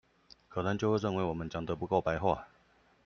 [0.49, 2.47] 可能就會認為我們講得不夠白話